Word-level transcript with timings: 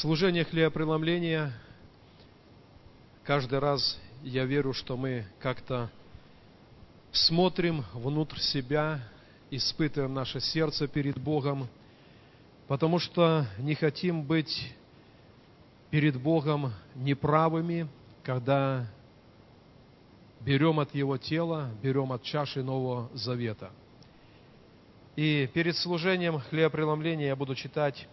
служение 0.00 0.44
хлебопреломления 0.44 1.52
каждый 3.22 3.60
раз 3.60 3.98
я 4.22 4.44
верю, 4.44 4.72
что 4.72 4.96
мы 4.96 5.24
как-то 5.38 5.88
смотрим 7.12 7.84
внутрь 7.92 8.38
себя, 8.38 9.00
испытываем 9.50 10.12
наше 10.12 10.40
сердце 10.40 10.88
перед 10.88 11.16
Богом, 11.18 11.68
потому 12.66 12.98
что 12.98 13.46
не 13.58 13.76
хотим 13.76 14.24
быть 14.24 14.74
перед 15.90 16.20
Богом 16.20 16.72
неправыми, 16.96 17.86
когда 18.24 18.86
берем 20.40 20.80
от 20.80 20.92
Его 20.92 21.18
тела, 21.18 21.70
берем 21.82 22.10
от 22.10 22.22
чаши 22.24 22.64
Нового 22.64 23.10
Завета. 23.14 23.70
И 25.14 25.48
перед 25.54 25.76
служением 25.76 26.40
хлебопреломления 26.40 27.28
я 27.28 27.36
буду 27.36 27.54
читать 27.54 28.08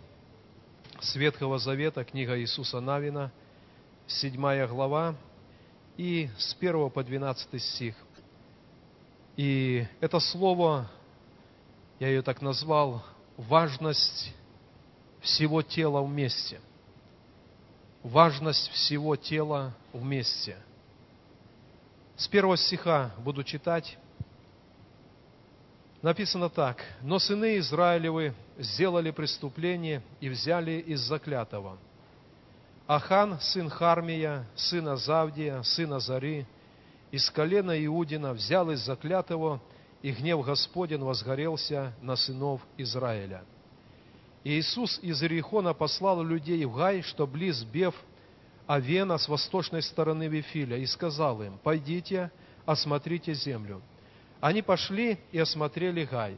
с 1.01 1.15
Ветхого 1.15 1.57
Завета, 1.57 2.05
книга 2.05 2.39
Иисуса 2.39 2.79
Навина, 2.79 3.31
7 4.05 4.67
глава, 4.67 5.15
и 5.97 6.29
с 6.37 6.55
1 6.59 6.91
по 6.91 7.03
12 7.03 7.61
стих. 7.61 7.95
И 9.35 9.85
это 9.99 10.19
слово, 10.19 10.87
я 11.99 12.07
ее 12.07 12.21
так 12.21 12.41
назвал, 12.43 13.03
важность 13.35 14.31
всего 15.21 15.63
тела 15.63 16.03
вместе. 16.03 16.61
Важность 18.03 18.69
всего 18.69 19.15
тела 19.15 19.73
вместе. 19.93 20.55
С 22.15 22.27
первого 22.27 22.57
стиха 22.57 23.11
буду 23.17 23.43
читать 23.43 23.97
написано 26.01 26.49
так. 26.49 26.83
«Но 27.01 27.19
сыны 27.19 27.57
Израилевы 27.57 28.33
сделали 28.57 29.11
преступление 29.11 30.01
и 30.19 30.29
взяли 30.29 30.79
из 30.79 31.01
заклятого. 31.01 31.77
Ахан, 32.87 33.39
сын 33.39 33.69
Хармия, 33.69 34.45
сына 34.55 34.97
Завдия, 34.97 35.61
сына 35.63 35.99
Зари, 35.99 36.45
из 37.11 37.29
колена 37.29 37.85
Иудина 37.85 38.33
взял 38.33 38.69
из 38.71 38.79
заклятого, 38.79 39.61
и 40.01 40.11
гнев 40.11 40.43
Господен 40.45 41.03
возгорелся 41.03 41.93
на 42.01 42.15
сынов 42.15 42.61
Израиля. 42.77 43.43
И 44.43 44.57
Иисус 44.57 44.99
из 45.01 45.21
Иерихона 45.21 45.73
послал 45.73 46.23
людей 46.23 46.65
в 46.65 46.75
Гай, 46.75 47.01
что 47.01 47.27
близ 47.27 47.63
Бев 47.63 47.93
Авена 48.65 49.17
с 49.17 49.27
восточной 49.27 49.81
стороны 49.81 50.27
Вифиля, 50.27 50.77
и 50.77 50.85
сказал 50.85 51.41
им, 51.43 51.59
«Пойдите, 51.63 52.31
осмотрите 52.65 53.33
землю». 53.33 53.81
Они 54.41 54.63
пошли 54.63 55.19
и 55.31 55.39
осмотрели 55.39 56.03
Гай. 56.03 56.35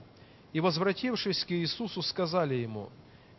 И, 0.52 0.60
возвратившись 0.60 1.44
к 1.46 1.52
Иисусу, 1.52 2.02
сказали 2.02 2.56
ему, 2.56 2.90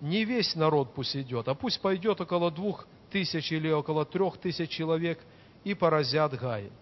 не 0.01 0.25
весь 0.25 0.57
народ 0.57 0.95
пусть 0.95 1.15
идет, 1.15 1.47
а 1.49 1.55
пусть 1.55 1.81
пойдет 1.81 2.21
около 2.21 2.51
двух 2.51 2.89
тысяч 3.11 3.53
или 3.53 3.71
около 3.71 4.05
трех 4.05 4.39
тысяч 4.39 4.71
человек 4.71 5.21
и 5.63 5.75
поразят 5.75 6.35
Гай. 6.35 6.73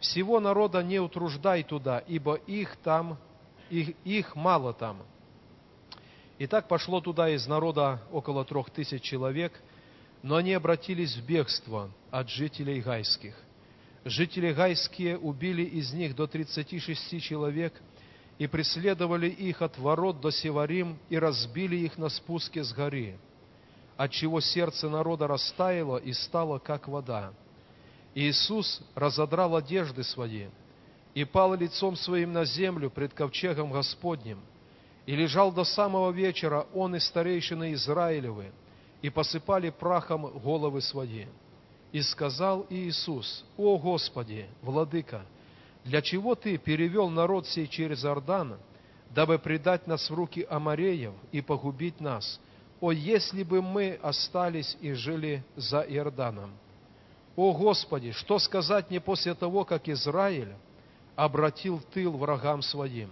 Всего 0.00 0.40
народа 0.40 0.82
не 0.82 0.98
утруждай 0.98 1.62
туда, 1.62 2.00
ибо 2.00 2.34
их 2.34 2.76
там, 2.76 3.16
их, 3.70 3.94
их 4.04 4.36
мало 4.36 4.74
там. 4.74 4.98
И 6.38 6.46
так 6.46 6.68
пошло 6.68 7.00
туда 7.00 7.30
из 7.30 7.46
народа 7.46 8.02
около 8.12 8.44
трех 8.44 8.70
тысяч 8.70 9.02
человек, 9.02 9.52
но 10.22 10.36
они 10.36 10.52
обратились 10.52 11.16
в 11.16 11.24
бегство 11.24 11.90
от 12.10 12.28
жителей 12.28 12.80
гайских. 12.80 13.34
Жители 14.04 14.52
Гайские 14.52 15.18
убили 15.18 15.62
из 15.62 15.92
них 15.92 16.14
до 16.14 16.26
36 16.26 17.20
человек 17.22 17.72
и 18.38 18.46
преследовали 18.46 19.28
их 19.28 19.62
от 19.62 19.76
ворот 19.78 20.20
до 20.20 20.30
Севарим 20.30 20.98
и 21.08 21.18
разбили 21.18 21.76
их 21.76 21.98
на 21.98 22.08
спуске 22.08 22.62
с 22.62 22.72
горы, 22.72 23.18
отчего 23.96 24.40
сердце 24.40 24.88
народа 24.88 25.26
растаяло 25.26 25.96
и 25.96 26.12
стало, 26.12 26.58
как 26.58 26.86
вода. 26.86 27.32
Иисус 28.14 28.80
разодрал 28.94 29.56
одежды 29.56 30.04
свои 30.04 30.46
и 31.14 31.24
пал 31.24 31.54
лицом 31.54 31.96
своим 31.96 32.32
на 32.32 32.44
землю 32.44 32.90
пред 32.90 33.12
ковчегом 33.12 33.72
Господним, 33.72 34.40
и 35.06 35.16
лежал 35.16 35.50
до 35.50 35.64
самого 35.64 36.12
вечера 36.12 36.66
он 36.74 36.94
и 36.94 37.00
старейшины 37.00 37.72
Израилевы, 37.72 38.52
и 39.02 39.10
посыпали 39.10 39.70
прахом 39.70 40.26
головы 40.38 40.80
свои. 40.80 41.26
И 41.92 42.02
сказал 42.02 42.66
Иисус, 42.68 43.44
«О 43.56 43.78
Господи, 43.78 44.46
Владыка, 44.62 45.22
для 45.84 46.02
чего 46.02 46.34
Ты 46.34 46.58
перевел 46.58 47.08
народ 47.08 47.46
сей 47.46 47.66
через 47.66 48.04
Иордан, 48.04 48.58
дабы 49.14 49.38
предать 49.38 49.86
нас 49.86 50.10
в 50.10 50.14
руки 50.14 50.46
Амареев 50.48 51.14
и 51.32 51.40
погубить 51.40 52.00
нас? 52.00 52.40
О, 52.80 52.92
если 52.92 53.42
бы 53.42 53.62
мы 53.62 53.98
остались 54.02 54.76
и 54.80 54.92
жили 54.92 55.42
за 55.56 55.80
Иорданом! 55.80 56.52
О 57.36 57.52
Господи, 57.52 58.12
что 58.12 58.38
сказать 58.38 58.90
мне 58.90 59.00
после 59.00 59.34
того, 59.34 59.64
как 59.64 59.88
Израиль 59.88 60.54
обратил 61.16 61.80
тыл 61.94 62.16
врагам 62.16 62.62
своим? 62.62 63.10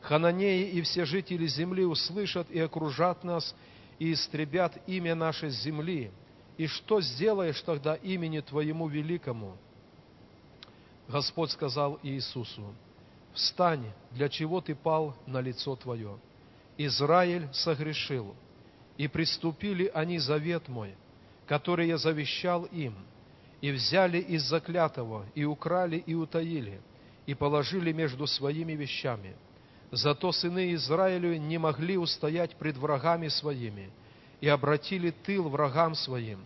Хананеи 0.00 0.70
и 0.70 0.82
все 0.82 1.04
жители 1.04 1.46
земли 1.46 1.84
услышат 1.84 2.50
и 2.50 2.58
окружат 2.58 3.22
нас, 3.22 3.54
и 3.98 4.12
истребят 4.12 4.76
имя 4.86 5.14
нашей 5.14 5.50
земли, 5.50 6.10
и 6.60 6.66
что 6.66 7.00
сделаешь 7.00 7.58
тогда 7.62 7.94
имени 7.94 8.40
Твоему 8.40 8.86
великому? 8.86 9.56
Господь 11.08 11.50
сказал 11.52 11.98
Иисусу, 12.02 12.74
встань, 13.32 13.90
для 14.10 14.28
чего 14.28 14.60
ты 14.60 14.74
пал 14.74 15.16
на 15.24 15.40
лицо 15.40 15.74
твое? 15.74 16.18
Израиль 16.76 17.48
согрешил, 17.54 18.36
и 18.98 19.08
приступили 19.08 19.90
они 19.94 20.18
завет 20.18 20.68
мой, 20.68 20.94
который 21.46 21.88
я 21.88 21.96
завещал 21.96 22.64
им, 22.64 22.94
и 23.62 23.70
взяли 23.70 24.18
из 24.18 24.42
заклятого, 24.42 25.24
и 25.34 25.44
украли, 25.46 25.96
и 25.96 26.12
утаили, 26.12 26.82
и 27.24 27.32
положили 27.32 27.90
между 27.90 28.26
своими 28.26 28.74
вещами. 28.74 29.34
Зато 29.92 30.30
сыны 30.30 30.74
Израилю 30.74 31.38
не 31.38 31.56
могли 31.56 31.96
устоять 31.96 32.54
пред 32.56 32.76
врагами 32.76 33.28
своими, 33.28 33.90
и 34.40 34.48
обратили 34.48 35.10
тыл 35.10 35.48
врагам 35.48 35.94
своим, 35.94 36.44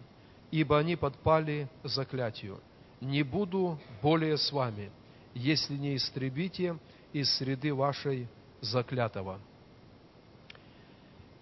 ибо 0.50 0.78
они 0.78 0.97
подпали 0.97 1.69
заклятию. 1.82 2.60
Не 3.00 3.22
буду 3.22 3.78
более 4.03 4.37
с 4.37 4.50
вами, 4.53 4.91
если 5.34 5.75
не 5.75 5.97
истребите 5.97 6.77
из 7.12 7.32
среды 7.37 7.75
вашей 7.75 8.28
заклятого. 8.60 9.38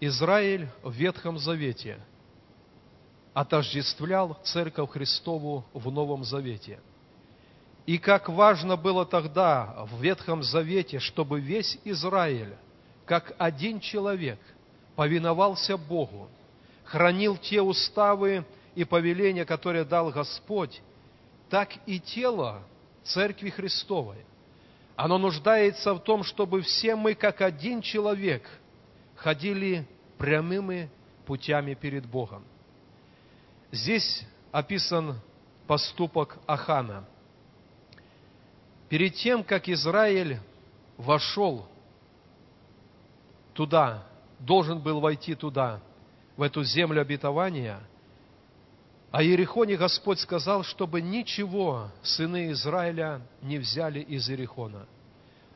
Израиль 0.00 0.68
в 0.82 0.92
Ветхом 0.92 1.38
Завете 1.38 1.98
отождествлял 3.32 4.36
Церковь 4.42 4.90
Христову 4.90 5.64
в 5.72 5.90
Новом 5.90 6.24
Завете. 6.24 6.80
И 7.86 7.98
как 7.98 8.28
важно 8.28 8.76
было 8.76 9.06
тогда 9.06 9.86
в 9.90 10.02
Ветхом 10.02 10.42
Завете, 10.42 10.98
чтобы 10.98 11.40
весь 11.40 11.78
Израиль, 11.84 12.54
как 13.06 13.34
один 13.38 13.80
человек, 13.80 14.38
повиновался 14.96 15.76
Богу, 15.76 16.28
хранил 16.84 17.36
те 17.36 17.62
уставы 17.62 18.44
и 18.74 18.84
повеления, 18.84 19.44
которые 19.44 19.84
дал 19.84 20.10
Господь, 20.10 20.80
так 21.50 21.70
и 21.86 22.00
тело 22.00 22.62
Церкви 23.04 23.50
Христовой. 23.50 24.18
Оно 24.96 25.18
нуждается 25.18 25.94
в 25.94 26.00
том, 26.00 26.22
чтобы 26.22 26.62
все 26.62 26.94
мы, 26.94 27.14
как 27.14 27.40
один 27.40 27.80
человек, 27.80 28.48
ходили 29.16 29.86
прямыми 30.18 30.90
путями 31.26 31.74
перед 31.74 32.06
Богом. 32.06 32.44
Здесь 33.70 34.24
описан 34.50 35.18
поступок 35.66 36.38
Ахана. 36.46 37.04
Перед 38.88 39.14
тем, 39.14 39.42
как 39.42 39.68
Израиль 39.68 40.38
вошел 40.98 41.66
туда, 43.54 44.06
должен 44.38 44.78
был 44.80 45.00
войти 45.00 45.34
туда– 45.34 45.80
в 46.42 46.44
эту 46.44 46.64
землю 46.64 47.00
обетования, 47.00 47.78
о 49.12 49.22
Иерихоне 49.22 49.76
Господь 49.76 50.18
сказал, 50.18 50.64
чтобы 50.64 51.00
ничего 51.00 51.90
сыны 52.02 52.50
Израиля 52.50 53.22
не 53.42 53.58
взяли 53.58 54.00
из 54.00 54.28
Иерихона. 54.28 54.88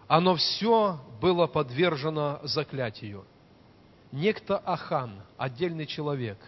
Оно 0.06 0.36
все 0.36 1.00
было 1.20 1.48
подвержено 1.48 2.38
заклятию. 2.44 3.24
Некто 4.12 4.58
Ахан, 4.58 5.22
отдельный 5.36 5.86
человек, 5.86 6.38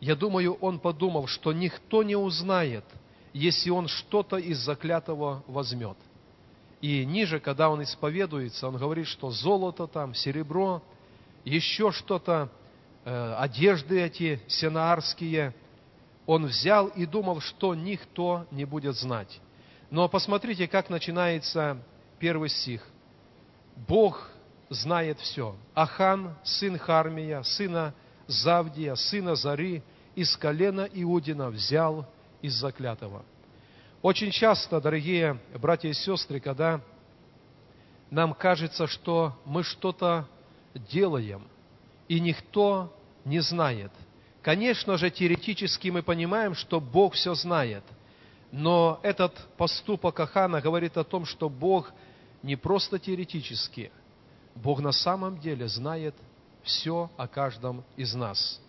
я 0.00 0.14
думаю, 0.16 0.52
он 0.60 0.78
подумал, 0.78 1.26
что 1.26 1.54
никто 1.54 2.02
не 2.02 2.14
узнает, 2.14 2.84
если 3.32 3.70
он 3.70 3.88
что-то 3.88 4.36
из 4.36 4.58
заклятого 4.58 5.42
возьмет. 5.46 5.96
И 6.82 7.06
ниже, 7.06 7.40
когда 7.40 7.70
он 7.70 7.82
исповедуется, 7.82 8.68
он 8.68 8.76
говорит, 8.76 9.06
что 9.06 9.30
золото 9.30 9.86
там, 9.86 10.12
серебро, 10.12 10.82
еще 11.46 11.90
что-то 11.90 12.50
одежды 13.06 14.02
эти 14.02 14.40
сенаарские, 14.48 15.54
он 16.26 16.46
взял 16.46 16.88
и 16.88 17.06
думал, 17.06 17.40
что 17.40 17.74
никто 17.74 18.46
не 18.50 18.64
будет 18.64 18.96
знать. 18.96 19.40
Но 19.90 20.08
посмотрите, 20.08 20.66
как 20.66 20.90
начинается 20.90 21.78
первый 22.18 22.48
стих. 22.48 22.84
Бог 23.86 24.28
знает 24.68 25.20
все. 25.20 25.54
Ахан, 25.74 26.34
сын 26.42 26.76
Хармия, 26.78 27.42
сына 27.42 27.94
Завдия, 28.26 28.96
сына 28.96 29.36
Зари, 29.36 29.82
из 30.16 30.36
колена 30.36 30.88
Иудина 30.92 31.50
взял 31.50 32.06
из 32.42 32.54
заклятого. 32.54 33.24
Очень 34.02 34.32
часто, 34.32 34.80
дорогие 34.80 35.38
братья 35.54 35.88
и 35.88 35.92
сестры, 35.92 36.40
когда 36.40 36.80
нам 38.10 38.34
кажется, 38.34 38.88
что 38.88 39.38
мы 39.44 39.62
что-то 39.62 40.26
делаем, 40.74 41.46
и 42.08 42.18
никто 42.18 42.92
не 43.26 43.40
знает. 43.40 43.90
Конечно 44.40 44.96
же, 44.96 45.10
теоретически 45.10 45.88
мы 45.88 46.02
понимаем, 46.02 46.54
что 46.54 46.80
Бог 46.80 47.14
все 47.14 47.34
знает. 47.34 47.82
Но 48.52 49.00
этот 49.02 49.34
поступок 49.56 50.18
Ахана 50.20 50.60
говорит 50.60 50.96
о 50.96 51.04
том, 51.04 51.26
что 51.26 51.48
Бог 51.48 51.92
не 52.42 52.54
просто 52.54 52.98
теоретически, 52.98 53.90
Бог 54.54 54.80
на 54.80 54.92
самом 54.92 55.38
деле 55.40 55.66
знает 55.66 56.14
все 56.62 57.10
о 57.16 57.26
каждом 57.26 57.84
из 57.96 58.14
нас. 58.14 58.60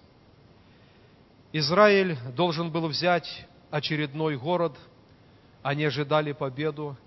Израиль 1.53 2.17
должен 2.35 2.71
был 2.71 2.87
взять 2.87 3.45
очередной 3.69 4.37
город, 4.37 4.75
они 5.61 5.85
ожидали 5.85 6.31
победу, 6.31 6.97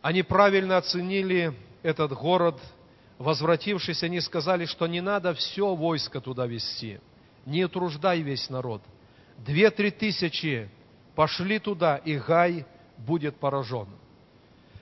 они 0.00 0.22
правильно 0.22 0.76
оценили 0.76 1.52
этот 1.82 2.12
город, 2.12 2.60
возвратившись, 3.18 4.02
они 4.02 4.20
сказали, 4.20 4.64
что 4.64 4.86
не 4.86 5.00
надо 5.00 5.34
все 5.34 5.74
войско 5.74 6.20
туда 6.20 6.46
вести, 6.46 7.00
не 7.44 7.64
утруждай 7.64 8.20
весь 8.20 8.48
народ. 8.48 8.82
Две-три 9.38 9.90
тысячи 9.90 10.68
пошли 11.14 11.58
туда, 11.58 11.96
и 11.96 12.16
Гай 12.16 12.64
будет 12.96 13.36
поражен. 13.36 13.88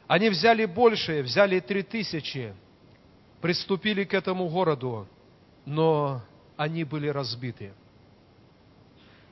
Они 0.07 0.29
взяли 0.29 0.67
большее, 0.67 1.23
взяли 1.23 1.61
три 1.61 1.83
тысячи, 1.83 2.55
приступили 3.41 4.05
к 4.05 4.15
этому 4.15 4.49
городу, 4.49 5.09
но 5.65 6.23
они 6.57 6.85
были 6.85 7.09
разбиты. 7.09 7.73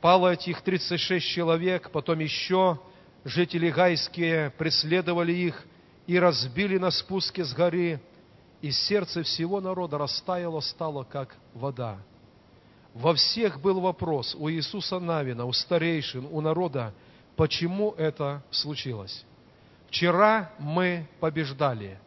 Пало 0.01 0.33
этих 0.33 0.61
36 0.63 1.27
человек, 1.27 1.91
потом 1.91 2.19
еще 2.19 2.79
жители 3.25 3.71
гайские 3.71 4.51
преследовали 4.51 5.33
их 5.33 5.65
и 6.07 6.19
разбили 6.19 6.77
на 6.77 6.91
спуске 6.91 7.45
с 7.45 7.55
горы, 7.55 8.01
и 8.65 8.71
сердце 8.71 9.23
всего 9.23 9.61
народа 9.61 9.99
растаяло, 9.99 10.61
стало 10.61 11.05
как 11.05 11.37
вода. 11.53 11.99
Во 12.95 13.15
всех 13.15 13.61
был 13.61 13.79
вопрос 13.79 14.35
у 14.35 14.49
Иисуса 14.49 14.99
Навина, 14.99 15.45
у 15.45 15.53
старейшин, 15.53 16.27
у 16.31 16.41
народа, 16.41 16.95
почему 17.37 17.91
это 17.99 18.43
случилось. 18.51 19.27
Вчера 19.89 20.51
мы 20.59 21.07
побеждали, 21.21 21.99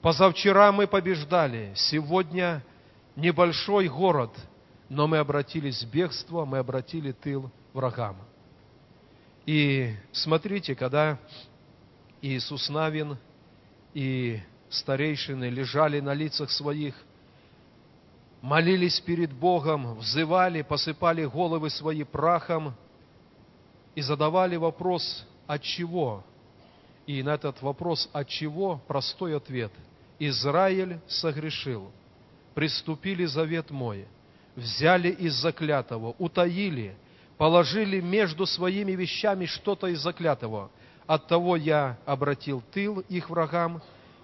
позавчера 0.00 0.72
мы 0.72 0.86
побеждали, 0.86 1.74
сегодня 1.76 2.64
небольшой 3.14 3.88
город, 3.88 4.30
но 4.88 5.06
мы 5.06 5.18
обратились 5.18 5.82
в 5.82 5.90
бегство, 5.90 6.46
мы 6.46 6.56
обратили 6.56 7.12
тыл 7.12 7.50
врагам. 7.74 8.16
И 9.44 9.94
смотрите, 10.12 10.74
когда 10.74 11.18
Иисус 12.22 12.70
Навин 12.70 13.18
и 13.92 14.40
старейшины 14.70 15.48
лежали 15.48 16.00
на 16.00 16.14
лицах 16.14 16.50
своих, 16.50 16.94
молились 18.40 19.00
перед 19.00 19.32
Богом, 19.32 19.94
взывали, 19.98 20.62
посыпали 20.62 21.24
головы 21.24 21.70
свои 21.70 22.04
прахом 22.04 22.74
и 23.94 24.00
задавали 24.00 24.56
вопрос, 24.56 25.26
от 25.46 25.62
чего? 25.62 26.24
И 27.06 27.22
на 27.22 27.34
этот 27.34 27.62
вопрос, 27.62 28.08
от 28.12 28.28
чего, 28.28 28.80
простой 28.86 29.36
ответ. 29.36 29.72
Израиль 30.18 31.00
согрешил, 31.06 31.90
приступили 32.54 33.24
завет 33.24 33.70
мой, 33.70 34.06
взяли 34.56 35.10
из 35.10 35.34
заклятого, 35.34 36.14
утаили– 36.18 36.96
положили 37.38 38.00
между 38.00 38.44
своими 38.44 38.92
вещами 38.92 39.46
что-то 39.46 39.86
из 39.86 40.00
заклятого. 40.00 40.70
Оттого 41.06 41.56
я 41.56 41.96
обратил 42.04 42.62
тыл 42.72 43.00
их 43.08 43.30
врагам, 43.30 43.80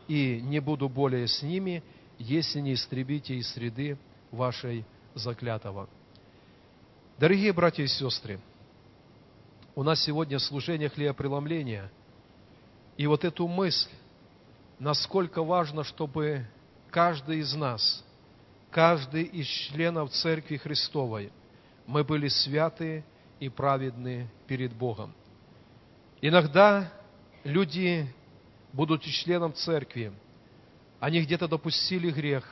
и 0.09 0.41
не 0.41 0.61
буду 0.61 0.89
более 0.89 1.29
с 1.29 1.43
ними, 1.43 1.83
если 2.19 2.61
не 2.61 2.75
истребите 2.75 3.35
из 3.37 3.49
среды 3.53 3.99
вашей 4.31 4.85
заклятого. 5.15 5.89
Дорогие 7.19 7.53
братья 7.53 7.83
и 7.83 7.89
сестры, 7.89 8.41
у 9.75 9.83
нас 9.83 10.03
сегодня 10.03 10.39
служение 10.39 10.89
хлебопреломления, 10.89 11.91
и 12.97 13.07
вот 13.07 13.25
эту 13.25 13.49
мысль, 13.49 13.91
насколько 14.79 15.43
важно, 15.43 15.85
чтобы 15.85 16.47
каждый 16.91 17.39
из 17.39 17.55
нас, 17.55 18.05
каждый 18.71 19.25
из 19.25 19.47
членов 19.47 20.11
Церкви 20.11 20.57
Христовой– 20.57 21.33
мы 21.87 22.05
были 22.05 22.29
святы 22.29 23.05
и 23.41 23.49
праведны 23.49 24.29
перед 24.47 24.73
Богом. 24.73 25.13
Иногда 26.21 26.91
люди, 27.43 28.07
будучи 28.75 29.11
членом 29.11 29.55
церкви, 29.55 30.13
они 31.01 31.23
где-то 31.23 31.49
допустили 31.49 32.11
грех, 32.11 32.45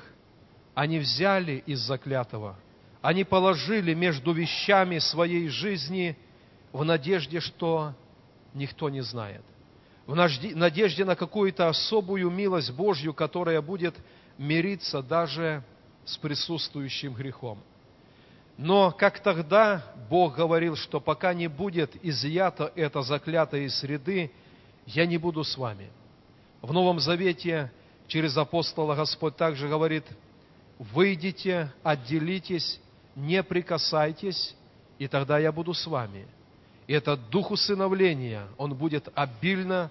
они 0.74 0.98
взяли 0.98 1.62
из 1.66 1.80
заклятого, 1.80 2.56
они 3.02 3.24
положили 3.24 3.92
между 3.92 4.32
вещами 4.32 4.98
своей 4.98 5.48
жизни 5.48 6.16
в 6.72 6.82
надежде, 6.84 7.40
что 7.40 7.94
никто 8.54 8.88
не 8.88 9.02
знает, 9.02 9.42
в 10.06 10.14
надежде 10.14 11.04
на 11.04 11.16
какую-то 11.16 11.68
особую 11.68 12.30
милость 12.30 12.72
Божью, 12.72 13.12
которая 13.12 13.60
будет 13.60 13.94
мириться 14.38 15.02
даже 15.02 15.62
с 16.06 16.16
присутствующим 16.16 17.12
грехом– 17.12 17.58
но 18.58 18.90
как 18.92 19.20
тогда 19.20 19.82
Бог 20.10 20.36
говорил, 20.36 20.76
что 20.76 21.00
пока 21.00 21.34
не 21.34 21.48
будет 21.48 21.96
изъято 22.04 22.70
это 22.74 23.02
заклятое 23.02 23.62
из 23.62 23.74
среды, 23.76 24.30
я 24.86 25.06
не 25.06 25.18
буду 25.18 25.42
с 25.42 25.56
вами. 25.56 25.90
В 26.62 26.72
Новом 26.72 27.00
Завете 27.00 27.72
через 28.06 28.36
апостола 28.36 28.94
Господь 28.94 29.36
также 29.36 29.68
говорит, 29.68 30.04
выйдите, 30.78 31.72
отделитесь, 31.82 32.80
не 33.16 33.42
прикасайтесь, 33.42 34.54
и 34.98 35.08
тогда 35.08 35.40
я 35.40 35.50
буду 35.50 35.74
с 35.74 35.84
вами. 35.86 36.26
И 36.86 36.92
этот 36.92 37.30
дух 37.30 37.50
усыновления, 37.50 38.46
он 38.58 38.74
будет 38.74 39.08
обильно 39.16 39.90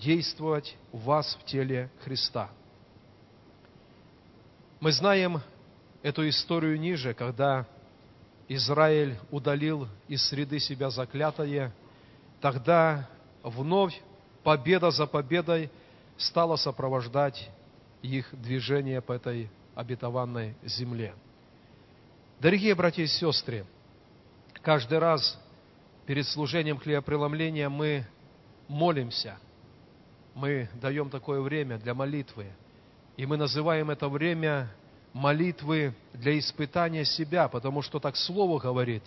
действовать 0.00 0.76
в 0.90 1.04
вас 1.04 1.38
в 1.40 1.44
теле 1.44 1.88
Христа. 2.02 2.50
Мы 4.80 4.90
знаем 4.90 5.40
эту 6.02 6.28
историю 6.28 6.80
ниже, 6.80 7.14
когда 7.14 7.64
Израиль 8.48 9.16
удалил 9.30 9.86
из 10.08 10.26
среды 10.26 10.58
себя 10.58 10.90
заклятое, 10.90 11.72
тогда 12.40 13.08
вновь 13.44 14.00
победа 14.42 14.90
за 14.90 15.06
победой 15.06 15.70
стала 16.18 16.56
сопровождать 16.56 17.50
их 18.02 18.28
движение 18.32 19.00
по 19.00 19.12
этой 19.12 19.50
обетованной 19.74 20.54
земле. 20.64 21.14
Дорогие 22.40 22.74
братья 22.74 23.02
и 23.02 23.06
сестры, 23.06 23.64
каждый 24.62 24.98
раз 24.98 25.38
перед 26.06 26.26
служением 26.26 26.78
хлебопреломления 26.78 27.68
мы 27.68 28.06
молимся, 28.66 29.38
мы 30.34 30.68
даем 30.80 31.10
такое 31.10 31.40
время 31.40 31.78
для 31.78 31.94
молитвы, 31.94 32.52
и 33.16 33.26
мы 33.26 33.36
называем 33.36 33.90
это 33.90 34.08
время 34.08 34.70
молитвы 35.12 35.94
для 36.12 36.38
испытания 36.38 37.04
себя, 37.04 37.48
потому 37.48 37.82
что 37.82 37.98
так 37.98 38.16
Слово 38.16 38.60
говорит, 38.60 39.02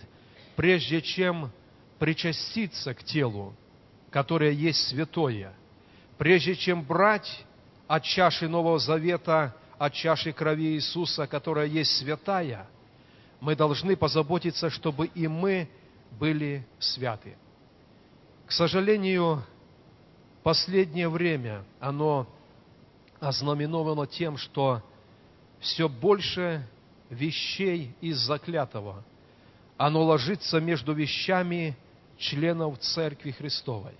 прежде 0.56 1.00
чем 1.00 1.50
причаститься 1.98 2.94
к 2.94 3.02
телу, 3.04 3.54
которое 4.10 4.50
есть 4.50 4.88
святое, 4.88 5.54
прежде 6.22 6.54
чем 6.54 6.84
брать 6.84 7.44
от 7.88 8.04
чаши 8.04 8.46
Нового 8.46 8.78
Завета, 8.78 9.56
от 9.76 9.92
чаши 9.92 10.32
крови 10.32 10.74
Иисуса, 10.74 11.26
которая 11.26 11.66
есть 11.66 11.96
святая, 11.96 12.68
мы 13.40 13.56
должны 13.56 13.96
позаботиться, 13.96 14.70
чтобы 14.70 15.06
и 15.06 15.26
мы 15.26 15.68
были 16.20 16.64
святы. 16.78 17.36
К 18.46 18.52
сожалению, 18.52 19.42
последнее 20.44 21.08
время 21.08 21.64
оно 21.80 22.28
ознаменовано 23.18 24.06
тем, 24.06 24.36
что 24.36 24.80
все 25.58 25.88
больше 25.88 26.64
вещей 27.10 27.96
из 28.00 28.18
заклятого. 28.18 29.02
Оно 29.76 30.04
ложится 30.04 30.60
между 30.60 30.92
вещами 30.92 31.76
членов 32.16 32.78
Церкви 32.78 33.32
Христовой. 33.32 33.94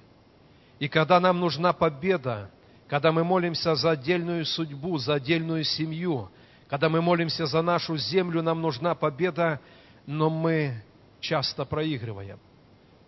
И 0.83 0.89
когда 0.89 1.21
нам 1.21 1.39
нужна 1.39 1.73
победа, 1.73 2.51
когда 2.89 3.12
мы 3.12 3.23
молимся 3.23 3.77
за 3.77 3.93
отдельную 3.93 4.45
судьбу, 4.45 4.99
за 4.99 5.15
отдельную 5.15 5.62
семью, 5.62 6.29
когда 6.67 6.89
мы 6.89 7.01
молимся 7.01 7.47
за 7.47 7.62
нашу 7.62 7.97
землю, 7.97 8.43
нам 8.43 8.61
нужна 8.61 8.97
победа, 8.97 9.61
но 10.07 10.29
мы 10.29 10.83
часто 11.21 11.65
проигрываем. 11.65 12.41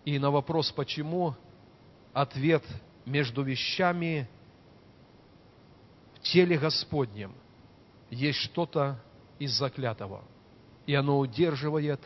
И 0.05 0.21
на 0.21 0.31
вопрос 0.31 0.71
«почему?» 0.71 1.35
ответ 2.13 2.63
между 3.07 3.43
вещами 3.43 4.29
в 6.15 6.21
теле 6.21 6.57
Господнем– 6.57 7.35
есть 8.09 8.39
что-то 8.39 9.01
из 9.41 9.51
заклятого, 9.51 10.23
и 10.87 10.95
оно 10.95 11.19
удерживает 11.19 12.01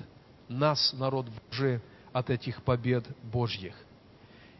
нас, 0.49 0.95
народ 0.95 1.27
Божий, 1.51 1.83
от 2.15 2.31
этих 2.31 2.63
побед 2.63 3.05
Божьих. 3.23 3.75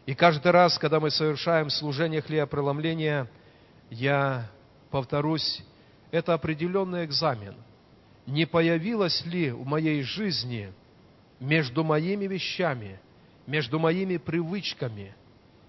И 0.09 0.15
каждый 0.15 0.51
раз, 0.51 0.79
когда 0.79 0.99
мы 0.99 1.11
совершаем 1.11 1.69
служение 1.69 2.19
хлебопреломления, 2.23 3.29
я 3.91 4.49
повторюсь, 4.89 5.63
это 6.09 6.33
определенный 6.33 7.05
экзамен. 7.05 7.53
Не 8.25 8.47
появилось 8.47 9.23
ли 9.27 9.51
в 9.51 9.63
моей 9.67 10.01
жизни 10.01 10.73
между 11.39 11.83
моими 11.83 12.25
вещами, 12.25 12.99
между 13.45 13.77
моими 13.77 14.17
привычками, 14.17 15.13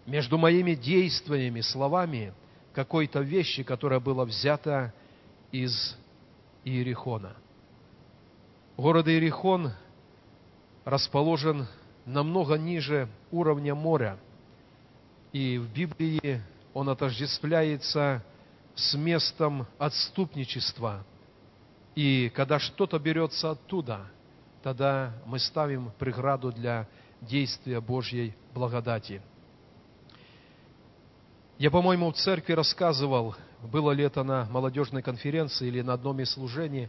между 0.06 0.38
моими 0.38 0.72
действиями, 0.74 1.60
словами 1.60 2.32
какой-то 2.72 3.20
вещи, 3.20 3.62
которая 3.62 4.00
была 4.00 4.24
взята 4.24 4.94
из 5.52 5.98
Иерихона. 6.64 7.36
Город 8.78 9.06
Иерихон 9.06 9.72
расположен 10.86 11.66
намного 12.06 12.54
ниже 12.54 13.06
уровня 13.30 13.74
моря. 13.74 14.18
И 15.32 15.58
в 15.58 15.72
Библии 15.72 16.42
он 16.74 16.88
отождествляется 16.88 18.24
с 18.74 18.94
местом 18.94 19.66
отступничества. 19.78 21.04
И 21.94 22.30
когда 22.34 22.58
что-то 22.58 22.98
берется 22.98 23.50
оттуда, 23.50 24.06
тогда 24.62 25.12
мы 25.26 25.38
ставим 25.38 25.92
преграду 25.98 26.52
для 26.52 26.88
действия 27.20 27.80
Божьей 27.80 28.34
благодати. 28.54 29.22
Я, 31.58 31.70
по-моему, 31.70 32.10
в 32.10 32.16
церкви 32.16 32.54
рассказывал, 32.54 33.36
было 33.62 33.90
ли 33.90 34.02
это 34.02 34.22
на 34.22 34.46
молодежной 34.46 35.02
конференции 35.02 35.68
или 35.68 35.82
на 35.82 35.92
одном 35.92 36.18
из 36.20 36.30
служений, 36.30 36.88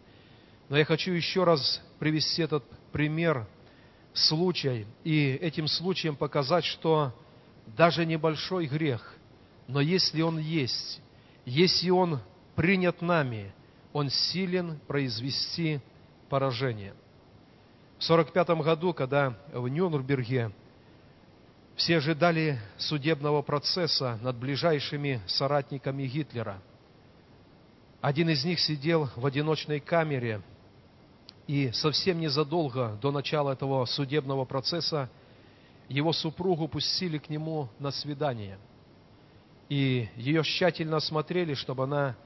но 0.69 0.77
я 0.77 0.85
хочу 0.85 1.11
еще 1.11 1.43
раз 1.43 1.81
привести 1.99 2.41
этот 2.41 2.63
пример, 2.93 3.45
случай, 4.13 4.87
и 5.03 5.31
этим 5.41 5.67
случаем 5.67 6.15
показать, 6.15 6.63
что 6.63 7.13
даже 7.75 8.05
небольшой 8.05 8.67
грех, 8.67 9.15
но 9.67 9.81
если 9.81 10.21
он 10.21 10.37
есть, 10.37 11.01
если 11.45 11.89
он 11.89 12.19
принят 12.55 13.01
нами, 13.01 13.53
он 13.93 14.09
силен 14.09 14.79
произвести 14.87 15.79
поражение. 16.29 16.93
В 17.99 18.03
1945 18.03 18.65
году, 18.65 18.93
когда 18.93 19.37
в 19.53 19.67
Нюрнберге 19.67 20.51
все 21.75 21.97
ожидали 21.97 22.59
судебного 22.77 23.41
процесса 23.41 24.19
над 24.21 24.37
ближайшими 24.37 25.21
соратниками 25.27 26.03
Гитлера, 26.03 26.61
один 28.01 28.29
из 28.29 28.43
них 28.43 28.59
сидел 28.59 29.09
в 29.15 29.25
одиночной 29.25 29.79
камере, 29.79 30.41
и 31.47 31.71
совсем 31.73 32.19
незадолго 32.19 32.97
до 33.01 33.11
начала 33.11 33.51
этого 33.51 33.85
судебного 33.85 34.45
процесса 34.45 35.09
его 35.91 36.13
супругу 36.13 36.67
пустили 36.67 37.17
к 37.17 37.29
нему 37.29 37.69
на 37.79 37.91
свидание– 37.91 38.57
и 39.71 40.09
ее 40.17 40.43
тщательно 40.43 40.97
осмотрели, 40.97 41.53
чтобы 41.53 41.85
она 41.85 42.17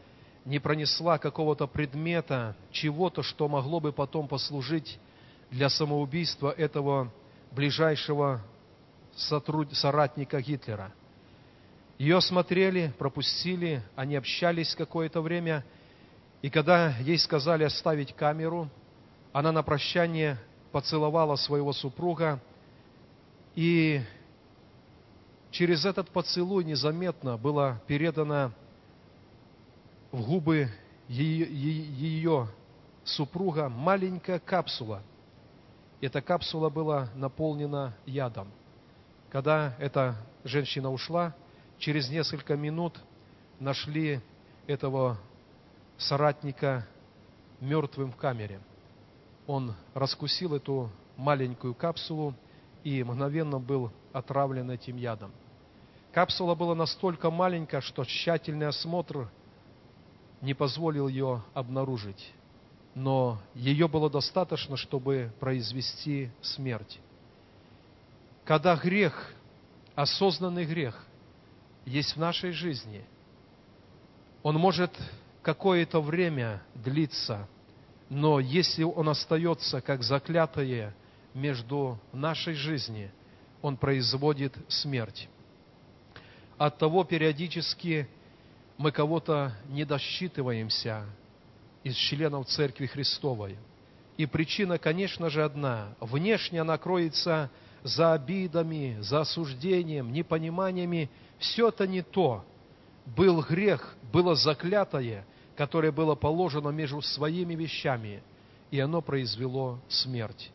не 0.46 0.58
пронесла 0.58 1.20
какого-то 1.20 1.68
предмета, 1.68 2.56
чего-то, 2.72 3.22
что 3.22 3.48
могло 3.48 3.80
бы 3.80 3.92
потом 3.92 4.28
послужить 4.28 4.98
для 5.52 5.70
самоубийства 5.70 6.50
этого 6.50 7.14
ближайшего 7.52 8.42
сотруд... 9.16 9.72
соратника 9.78 10.42
Гитлера. 10.42 10.92
Ее 12.00 12.18
осмотрели, 12.18 12.92
пропустили, 12.98 13.84
они 13.96 14.16
общались 14.16 14.74
какое-то 14.74 15.22
время, 15.22 15.64
и 16.42 16.50
когда 16.50 16.98
ей 16.98 17.20
сказали 17.20 17.64
оставить 17.64 18.16
камеру, 18.16 18.72
она 19.34 19.52
на 19.52 19.62
прощание 19.62 20.40
поцеловала 20.72 21.36
своего 21.36 21.74
супруга 21.74 22.42
и 23.56 24.02
через 25.52 25.86
этот 25.86 26.10
поцелуй 26.10 26.66
незаметно 26.66 27.38
было 27.38 27.82
передано 27.88 28.52
в 30.12 30.22
губы 30.26 30.70
ее 31.08 32.48
супруга 33.04 33.70
маленькая 33.70 34.40
капсула. 34.40 35.02
Эта 36.02 36.22
капсула 36.22 36.70
была 36.70 37.10
наполнена 37.16 37.96
ядом. 38.06 38.52
Когда 39.32 39.76
эта 39.80 40.16
женщина 40.44 40.92
ушла, 40.92 41.34
через 41.78 42.10
несколько 42.10 42.56
минут 42.56 43.00
нашли 43.60 44.20
этого 44.68 45.18
соратника 45.98 46.86
мертвым 47.62 48.12
в 48.12 48.18
камере. 48.18 48.60
Он 49.48 49.74
раскусил 49.94 50.56
эту 50.56 50.90
маленькую 51.16 51.74
капсулу 51.74 52.36
и 52.86 53.04
мгновенно 53.04 53.60
был 53.60 53.92
отравлен 54.14 54.70
этим 54.70 54.96
ядом. 54.96 55.32
Капсула 56.14 56.54
была 56.54 56.76
настолько 56.76 57.32
маленькая, 57.32 57.82
что 57.82 58.06
тщательный 58.06 58.68
осмотр 58.68 59.28
не 60.40 60.54
позволил 60.54 61.08
ее 61.08 61.42
обнаружить. 61.56 62.32
Но 62.94 63.42
ее 63.56 63.88
было 63.88 64.10
достаточно, 64.10 64.78
чтобы 64.78 65.34
произвести 65.40 66.30
смерть. 66.42 67.00
Когда 68.46 68.76
грех, 68.76 69.34
осознанный 69.96 70.66
грех, 70.66 71.06
есть 71.86 72.16
в 72.16 72.20
нашей 72.20 72.52
жизни, 72.52 73.04
он 74.44 74.58
может 74.58 74.92
какое-то 75.42 76.02
время 76.02 76.62
длиться, 76.76 77.48
но 78.10 78.40
если 78.40 78.84
он 78.84 79.10
остается 79.10 79.82
как 79.82 80.04
заклятое 80.04 80.94
между 81.36 82.00
нашей 82.14 82.56
жизнью, 82.56 83.12
он 83.62 83.78
производит 83.78 84.56
смерть. 84.68 85.30
От 86.58 86.78
того 86.78 87.04
периодически 87.04 88.08
мы 88.78 88.92
кого-то 88.92 89.54
не 89.68 89.86
досчитываемся 89.86 91.06
из 91.84 91.96
членов 91.96 92.48
Церкви 92.48 92.88
Христовой. 92.88 93.58
И 94.18 94.26
причина, 94.26 94.78
конечно 94.78 95.30
же, 95.30 95.44
одна. 95.44 95.94
Внешне 96.00 96.62
она 96.62 96.78
кроется 96.78 97.52
за 97.84 98.14
обидами, 98.14 98.98
за 99.02 99.22
осуждением, 99.22 100.14
непониманиями. 100.14 101.10
Все 101.38 101.68
это 101.68 101.86
не 101.86 102.02
то. 102.02 102.46
Был 103.06 103.42
грех, 103.42 103.96
было 104.14 104.36
заклятое, 104.36 105.26
которое 105.58 105.92
было 105.92 106.16
положено 106.16 106.70
между 106.70 107.02
своими 107.02 107.56
вещами, 107.56 108.24
и 108.72 108.80
оно 108.80 109.02
произвело 109.02 109.80
смерть. 109.90 110.52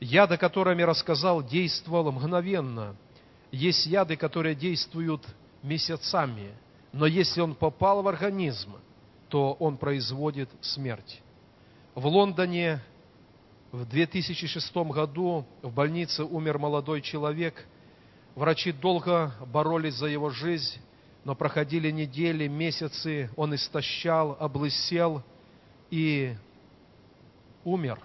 Яд, 0.00 0.30
о 0.32 0.38
котором 0.38 0.78
я 0.78 0.86
рассказал, 0.86 1.42
действовал 1.42 2.10
мгновенно– 2.12 2.96
есть 3.50 3.86
яды, 3.86 4.16
которые 4.16 4.54
действуют 4.54 5.26
месяцами, 5.62 6.52
но 6.92 7.06
если 7.06 7.40
он 7.40 7.54
попал 7.54 8.02
в 8.02 8.08
организм, 8.08 8.74
то 9.28 9.52
он 9.54 9.76
производит 9.76 10.50
смерть. 10.60 11.22
В 11.94 12.06
Лондоне 12.06 12.80
в 13.72 13.84
2006 13.86 14.74
году 14.76 15.44
в 15.62 15.72
больнице 15.72 16.24
умер 16.24 16.58
молодой 16.58 17.02
человек. 17.02 17.66
Врачи 18.34 18.72
долго 18.72 19.34
боролись 19.46 19.94
за 19.94 20.06
его 20.06 20.30
жизнь, 20.30 20.78
но 21.24 21.34
проходили 21.34 21.90
недели, 21.90 22.46
месяцы, 22.46 23.30
он 23.36 23.54
истощал, 23.54 24.36
облысел 24.38 25.22
и 25.90 26.34
умер. 27.64 27.98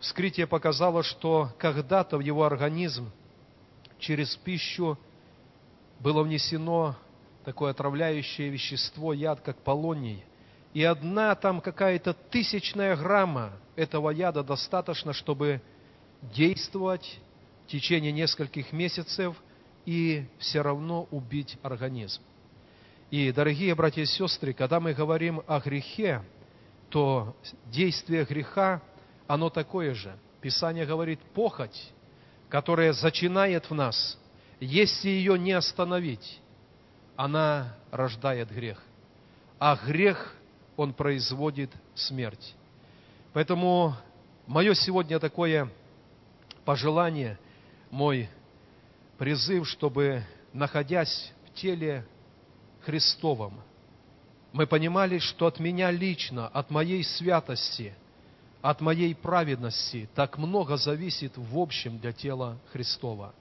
Вскрытие 0.00 0.46
показало, 0.46 1.02
что 1.02 1.50
когда-то 1.58 2.18
в 2.18 2.20
его 2.20 2.44
организм 2.44 3.10
через 3.98 4.36
пищу 4.36 4.98
было 6.00 6.22
внесено 6.22 6.96
такое 7.44 7.70
отравляющее 7.70 8.50
вещество, 8.50 9.12
яд, 9.12 9.40
как 9.40 9.56
полоний. 9.58 10.24
И 10.74 10.82
одна 10.82 11.34
там 11.34 11.60
какая-то 11.60 12.12
тысячная 12.12 12.96
грамма 12.96 13.52
этого 13.76 14.10
яда 14.10 14.42
достаточно, 14.42 15.12
чтобы 15.12 15.62
действовать 16.22 17.18
в 17.64 17.70
течение 17.70 18.12
нескольких 18.12 18.72
месяцев 18.72 19.36
и 19.86 20.26
все 20.38 20.60
равно 20.60 21.08
убить 21.10 21.56
организм. 21.62 22.20
И, 23.10 23.30
дорогие 23.32 23.74
братья 23.74 24.02
и 24.02 24.06
сестры, 24.06 24.52
когда 24.52 24.80
мы 24.80 24.92
говорим 24.92 25.42
о 25.46 25.60
грехе, 25.60 26.22
то 26.90 27.36
действие 27.66 28.24
греха, 28.24 28.82
оно 29.26 29.50
такое 29.50 29.94
же. 29.94 30.16
Писание 30.40 30.86
говорит, 30.86 31.20
похоть 31.34 31.92
которая 32.48 32.92
зачинает 32.92 33.68
в 33.68 33.74
нас, 33.74 34.18
если 34.60 35.08
ее 35.08 35.38
не 35.38 35.52
остановить, 35.52 36.40
она 37.16 37.76
рождает 37.90 38.50
грех. 38.50 38.82
А 39.58 39.76
грех, 39.76 40.34
он 40.76 40.92
производит 40.92 41.70
смерть. 41.94 42.54
Поэтому 43.32 43.94
мое 44.46 44.74
сегодня 44.74 45.18
такое 45.18 45.70
пожелание, 46.64 47.38
мой 47.90 48.28
призыв, 49.18 49.66
чтобы, 49.66 50.22
находясь 50.52 51.32
в 51.46 51.54
теле 51.54 52.06
Христовом, 52.82 53.60
мы 54.52 54.66
понимали, 54.66 55.18
что 55.18 55.46
от 55.46 55.58
меня 55.58 55.90
лично, 55.90 56.48
от 56.48 56.70
моей 56.70 57.02
святости, 57.02 57.94
от 58.70 58.80
моей 58.80 59.14
праведности 59.14 60.08
так 60.16 60.38
много 60.38 60.76
зависит 60.76 61.36
в 61.36 61.56
общем 61.56 61.98
для 61.98 62.12
тела 62.12 62.58
Христова. 62.72 63.32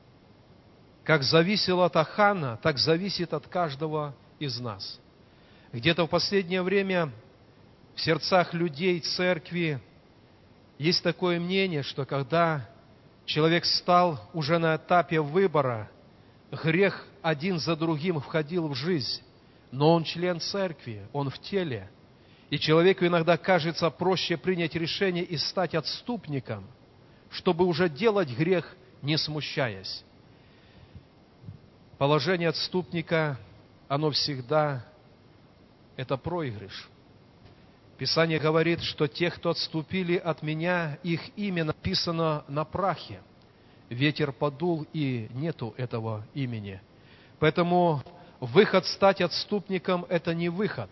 Как 1.04 1.24
зависело 1.24 1.86
от 1.86 1.96
Ахана, 1.96 2.60
так 2.62 2.78
зависит 2.78 3.34
от 3.34 3.48
каждого 3.48 4.14
из 4.38 4.60
нас. 4.60 5.00
Где-то 5.74 6.06
в 6.06 6.12
последнее 6.12 6.62
время 6.62 7.12
в 7.96 8.02
сердцах 8.02 8.54
людей, 8.54 9.00
церкви 9.00 9.82
есть 10.78 11.02
такое 11.02 11.40
мнение, 11.40 11.82
что 11.82 12.06
когда 12.06 12.70
человек 13.26 13.66
стал 13.66 14.30
уже 14.32 14.60
на 14.60 14.76
этапе 14.76 15.22
выбора, 15.22 15.90
грех 16.52 17.04
один 17.24 17.58
за 17.58 17.76
другим 17.76 18.20
входил 18.20 18.68
в 18.68 18.76
жизнь, 18.76 19.24
но 19.72 19.94
он 19.96 20.04
член 20.04 20.40
церкви, 20.40 21.08
он 21.14 21.32
в 21.32 21.40
теле. 21.40 21.90
И 22.50 22.60
человеку 22.60 23.06
иногда 23.06 23.38
кажется 23.38 23.90
проще 23.90 24.38
принять 24.38 24.76
решение 24.76 25.24
и 25.24 25.38
стать 25.38 25.74
отступником, 25.74 26.66
чтобы 27.32 27.66
уже 27.66 27.90
делать 27.90 28.30
грех, 28.30 28.76
не 29.02 29.18
смущаясь. 29.18 30.04
Положение 31.98 32.50
отступника, 32.50 33.40
оно 33.88 34.12
всегда 34.12 34.86
это 35.96 36.18
проигрыш. 36.18 36.90
Писание 37.98 38.40
говорит, 38.40 38.82
что 38.82 39.08
тех, 39.08 39.36
кто 39.36 39.52
отступили 39.52 40.18
от 40.18 40.44
меня, 40.44 41.00
их 41.02 41.22
имя 41.38 41.64
написано 41.64 42.44
на 42.50 42.66
прахе. 42.66 43.22
Ветер 43.90 44.34
подул, 44.34 44.86
и 44.92 45.30
нету 45.34 45.74
этого 45.78 46.26
имени. 46.34 46.82
Поэтому 47.40 48.04
выход 48.42 48.86
стать 48.86 49.22
отступником– 49.22 50.06
это 50.10 50.34
не 50.34 50.50
выход. 50.50 50.90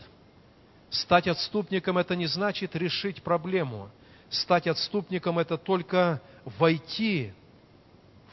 Стать 0.94 1.28
отступником– 1.28 1.98
это 2.00 2.16
не 2.16 2.28
значит 2.28 2.76
решить 2.76 3.22
проблему. 3.22 3.90
Стать 4.30 4.68
отступником– 4.68 5.38
это 5.40 5.58
только 5.58 6.22
войти 6.46 7.34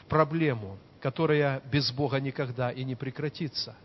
в 0.01 0.05
проблему, 0.05 0.77
которая 1.01 1.61
без 1.71 1.91
Бога 1.91 2.21
никогда 2.21 2.71
и 2.71 2.85
не 2.85 2.95
прекратится. 2.95 3.75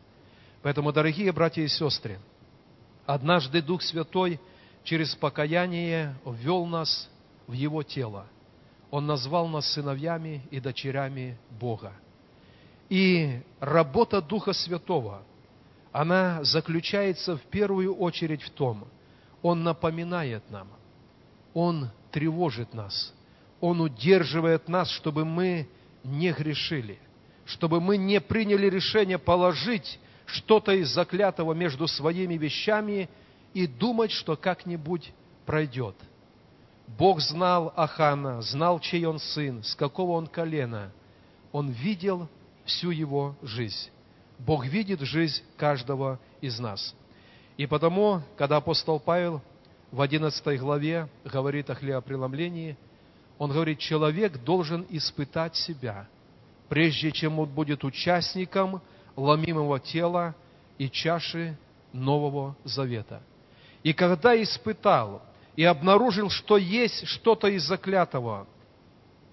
Поэтому, 0.63 0.93
дорогие 0.93 1.33
братья 1.33 1.63
и 1.63 1.69
сестры, 1.69 2.21
однажды 3.05 3.61
Дух 3.61 3.83
Святой– 3.83 4.41
через 4.87 5.15
покаяние 5.17 6.15
ввел 6.25 6.65
нас 6.65 7.11
в 7.47 7.53
Его 7.53 7.83
тело. 7.83 8.27
Он 8.91 9.07
назвал 9.07 9.49
нас 9.49 9.67
сыновьями 9.73 10.47
и 10.51 10.61
дочерями 10.61 11.37
Бога. 11.51 11.93
И 12.89 13.43
работа 13.59 14.23
Духа 14.23 14.53
Святого, 14.53 15.23
она 16.01 16.43
заключается 16.45 17.37
в 17.37 17.43
первую 17.43 17.95
очередь 17.95 18.43
в 18.43 18.51
том, 18.51 18.87
Он 19.43 19.63
напоминает 19.63 20.49
нам, 20.51 20.69
Он 21.55 21.91
тревожит 22.11 22.75
нас, 22.75 23.15
Он 23.61 23.81
удерживает 23.81 24.69
нас, 24.69 24.91
чтобы 24.91 25.25
мы 25.25 25.69
не 26.05 26.33
грешили, 26.33 26.99
чтобы 27.45 27.81
мы 27.81 27.97
не 27.97 28.21
приняли 28.21 28.69
решение 28.69 29.19
положить 29.19 29.99
что-то 30.27 30.73
из 30.73 30.89
заклятого 30.89 31.53
между 31.53 31.87
своими 31.87 32.35
вещами– 32.35 33.09
и 33.57 33.67
думать, 33.67 34.11
что 34.11 34.37
как-нибудь 34.37 35.15
пройдет. 35.47 35.97
Бог 36.87 37.23
знал 37.23 37.73
Ахана, 37.75 38.43
знал, 38.43 38.81
чей 38.81 39.07
он 39.07 39.19
сын, 39.19 39.63
с 39.63 39.75
какого 39.75 40.13
он 40.13 40.27
колена. 40.27 40.93
Он 41.53 41.71
видел 41.71 42.29
всю 42.67 42.91
его 42.91 43.35
жизнь. 43.41 43.89
Бог 44.39 44.67
видит 44.67 45.01
жизнь 45.01 45.43
каждого 45.57 46.19
из 46.41 46.59
нас. 46.59 46.95
И 47.57 47.67
потому, 47.67 48.23
когда 48.37 48.57
апостол 48.57 49.01
Павел 49.01 49.43
в 49.91 50.01
11 50.01 50.61
главе 50.61 51.09
говорит 51.25 51.71
о 51.71 51.75
хлебопреломлении, 51.75 52.77
он 53.39 53.53
говорит, 53.53 53.79
человек 53.79 54.43
должен 54.45 54.87
испытать 54.91 55.57
себя, 55.57 56.09
прежде 56.69 57.13
чем 57.13 57.39
он 57.39 57.49
будет 57.49 57.85
участником 57.85 58.81
ломимого 59.15 59.81
тела 59.81 60.35
и 60.79 60.91
чаши 60.91 61.57
Нового 61.93 62.57
Завета– 62.65 63.23
и 63.87 63.93
когда 63.93 64.35
испытал 64.43 65.23
и 65.55 65.63
обнаружил, 65.63 66.29
что 66.29 66.57
есть 66.57 67.07
что-то 67.07 67.47
из 67.47 67.63
заклятого, 67.63 68.49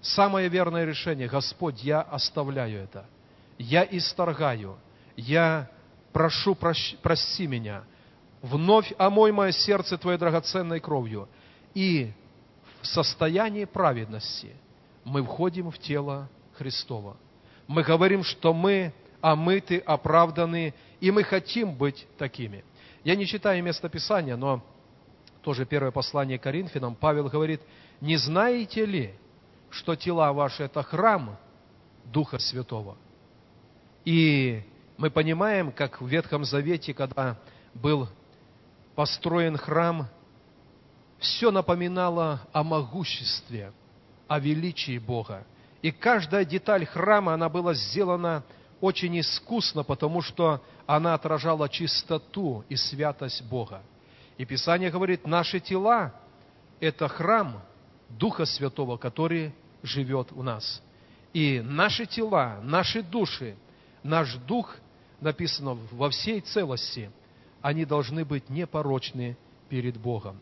самое 0.00 0.48
верное 0.48 0.84
решение, 0.84 1.26
Господь, 1.26 1.82
я 1.82 2.02
оставляю 2.02 2.84
это. 2.84 3.04
Я 3.58 3.84
исторгаю. 3.90 4.76
Я 5.16 5.70
прошу, 6.12 6.54
прощ, 6.54 6.94
прости 7.02 7.46
меня. 7.46 7.84
Вновь 8.42 8.92
омой 8.98 9.32
мое 9.32 9.52
сердце 9.52 9.96
Твоей 9.96 10.18
драгоценной 10.18 10.80
кровью. 10.80 11.28
И 11.74 12.12
в 12.82 12.86
состоянии 12.86 13.64
праведности 13.64 14.54
мы 15.04 15.22
входим 15.22 15.70
в 15.70 15.78
тело 15.78 16.28
Христова. 16.54 17.16
Мы 17.66 17.82
говорим, 17.82 18.22
что 18.22 18.52
мы 18.52 18.92
омыты, 19.20 19.78
оправданы, 19.78 20.74
и 21.00 21.10
мы 21.10 21.24
хотим 21.24 21.74
быть 21.74 22.06
такими– 22.18 22.64
я 23.04 23.16
не 23.16 23.26
читаю 23.26 23.62
место 23.62 23.90
Писания, 23.90 24.34
но 24.34 24.64
тоже 25.42 25.66
первое 25.66 25.90
послание 25.90 26.38
Коринфянам, 26.38 26.94
Павел 26.94 27.28
говорит, 27.28 27.60
не 28.00 28.16
знаете 28.16 28.86
ли, 28.86 29.14
что 29.68 29.94
тела 29.94 30.32
ваши– 30.32 30.62
это 30.64 30.82
храм 30.82 31.36
Духа 32.06 32.38
Святого? 32.38 32.96
И 34.06 34.62
мы 34.96 35.10
понимаем, 35.10 35.72
как 35.72 36.00
в 36.00 36.06
Ветхом 36.06 36.44
Завете, 36.44 36.94
когда 36.94 37.36
был 37.74 38.08
построен 38.94 39.56
храм, 39.56 40.08
все 41.18 41.50
напоминало 41.50 42.40
о 42.52 42.62
могуществе, 42.62 43.72
о 44.28 44.38
величии 44.38 44.98
Бога. 44.98 45.44
И 45.82 45.90
каждая 45.90 46.44
деталь 46.44 46.86
храма, 46.86 47.34
она 47.34 47.48
была 47.48 47.74
сделана 47.74 48.44
очень 48.80 49.18
искусно, 49.18 49.82
потому 49.82 50.22
что 50.22 50.62
она 50.86 51.14
отражала 51.14 51.68
чистоту 51.68 52.64
и 52.68 52.76
святость 52.76 53.42
Бога. 53.42 53.82
И 54.36 54.44
Писание 54.44 54.90
говорит, 54.90 55.26
наши 55.26 55.60
тела– 55.60 56.14
это 56.80 57.08
храм 57.08 57.62
Духа 58.08 58.44
Святого, 58.44 58.96
который 58.96 59.54
живет 59.82 60.30
в 60.32 60.42
нас. 60.42 60.82
И 61.32 61.60
наши 61.64 62.06
тела, 62.06 62.60
наши 62.62 63.02
души, 63.02 63.56
наш 64.02 64.34
дух, 64.34 64.76
написано 65.24 65.76
во 65.90 66.10
всей 66.10 66.40
целости, 66.40 67.10
они 67.62 67.84
должны 67.84 68.24
быть 68.24 68.48
непорочны 68.48 69.36
перед 69.68 69.96
Богом. 69.96 70.38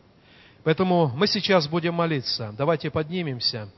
Поэтому 0.63 1.07
мы 1.15 1.27
сейчас 1.27 1.67
будем 1.67 1.95
молиться. 1.95 2.53
Давайте 2.57 2.91
поднимемся. 2.91 3.69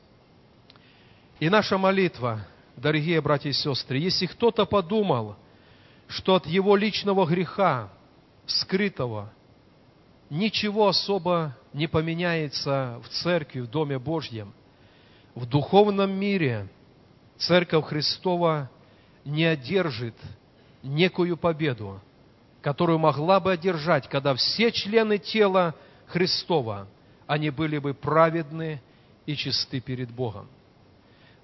И 1.39 1.49
наша 1.49 1.77
молитва– 1.77 2.45
дорогие 2.75 3.21
братья 3.21 3.49
и 3.49 3.53
сестры, 3.53 3.97
если 3.97 4.25
кто-то 4.25 4.65
подумал, 4.65 5.35
что 6.07 6.35
от 6.35 6.45
его 6.45 6.75
личного 6.75 7.25
греха, 7.25 7.89
скрытого, 8.45 9.31
ничего 10.29 10.87
особо 10.87 11.55
не 11.73 11.87
поменяется 11.87 13.01
в 13.03 13.09
церкви, 13.09 13.61
в 13.61 13.69
Доме 13.69 13.99
Божьем, 13.99 14.53
в 15.33 15.45
духовном 15.45 16.11
мире 16.11 16.67
Церковь 17.37 17.85
Христова 17.85 18.69
не 19.25 19.43
одержит 19.43 20.15
некую 20.85 21.35
победу, 21.37 21.99
которую 22.61 22.99
могла 22.99 23.39
бы 23.39 23.51
одержать, 23.51 24.07
когда 24.07 24.33
все 24.35 24.71
члены 24.71 25.17
тела 25.17 25.75
Христова, 26.07 26.87
они 27.27 27.49
были 27.49 27.79
бы 27.79 27.93
праведны 27.93 28.81
и 29.25 29.35
чисты 29.35 29.79
перед 29.79 30.11
Богом. 30.11 30.47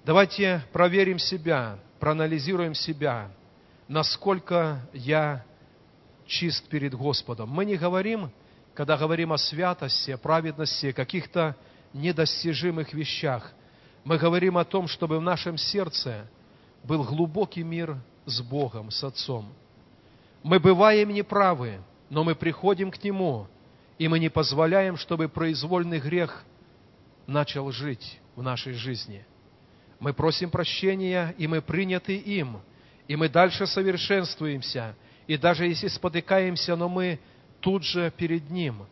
Давайте 0.04 0.62
проверим 0.72 1.18
себя, 1.18 1.78
проанализируем 2.00 2.74
себя, 2.74 3.30
насколько 3.88 4.80
я 4.92 5.44
чист 6.26 6.68
перед 6.68 6.94
Господом. 6.94 7.48
Мы 7.50 7.64
не 7.64 7.76
говорим, 7.76 8.30
когда 8.74 8.96
говорим 8.96 9.32
о 9.32 9.38
святости, 9.38 10.12
о 10.12 10.18
праведности, 10.18 10.86
о 10.86 10.92
каких-то 10.92 11.56
недостижимых 11.92 12.92
вещах. 12.94 13.52
Мы 14.04 14.18
говорим 14.18 14.56
о 14.56 14.64
том, 14.64 14.88
чтобы 14.88 15.18
в 15.18 15.22
нашем 15.22 15.58
сердце 15.58 16.26
был 16.82 17.04
глубокий 17.04 17.62
мир 17.62 17.96
с 18.26 18.40
Богом, 18.40 18.90
с 18.90 19.02
Отцом. 19.04 19.52
Мы 20.42 20.58
бываем 20.60 21.10
неправы, 21.10 21.80
но 22.10 22.24
мы 22.24 22.34
приходим 22.34 22.90
к 22.90 23.02
Нему, 23.02 23.46
и 23.98 24.08
мы 24.08 24.18
не 24.18 24.28
позволяем, 24.28 24.96
чтобы 24.96 25.28
произвольный 25.28 26.00
грех 26.00 26.44
начал 27.26 27.70
жить 27.70 28.20
в 28.34 28.42
нашей 28.42 28.74
жизни– 28.74 29.24
мы 30.02 30.12
просим 30.12 30.50
прощения, 30.50 31.32
и 31.38 31.46
мы 31.46 31.62
приняты 31.62 32.16
им, 32.16 32.60
и 33.06 33.14
мы 33.14 33.28
дальше 33.28 33.68
совершенствуемся, 33.68 34.96
и 35.28 35.36
даже 35.36 35.68
если 35.68 35.86
спотыкаемся, 35.86 36.74
но 36.74 36.88
мы 36.88 37.20
тут 37.60 37.84
же 37.84 38.12
перед 38.16 38.50
Ним, 38.50 38.86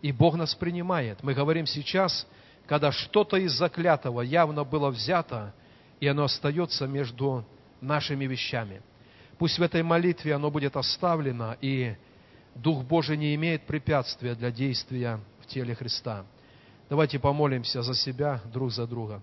и 0.00 0.12
Бог 0.12 0.34
нас 0.34 0.54
принимает. 0.54 1.22
Мы 1.22 1.34
говорим 1.34 1.66
сейчас, 1.66 2.26
когда 2.66 2.90
что-то 2.90 3.36
из 3.36 3.52
заклятого 3.52 4.22
явно 4.22 4.64
было 4.64 4.88
взято, 4.88 5.52
и 6.00 6.06
оно 6.06 6.24
остается 6.24 6.86
между 6.86 7.44
нашими 7.80 8.24
вещами. 8.26 8.82
Пусть 9.38 9.58
в 9.58 9.62
этой 9.62 9.82
молитве 9.82 10.34
оно 10.34 10.50
будет 10.50 10.76
оставлено, 10.76 11.56
и 11.60 11.94
Дух 12.54 12.84
Божий 12.84 13.16
не 13.16 13.34
имеет 13.34 13.66
препятствия 13.66 14.34
для 14.34 14.50
действия 14.50 15.20
в 15.40 15.46
теле 15.46 15.74
Христа. 15.74 16.24
Давайте 16.88 17.18
помолимся 17.18 17.82
за 17.82 17.94
себя, 17.94 18.40
друг 18.52 18.72
за 18.72 18.86
друга. 18.86 19.20